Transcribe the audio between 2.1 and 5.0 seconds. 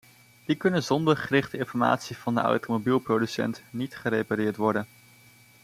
van de automobielproducent niet gerepareerd worden.